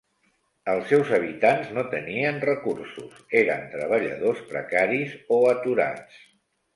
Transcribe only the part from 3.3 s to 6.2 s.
eren treballadors precaris o aturats.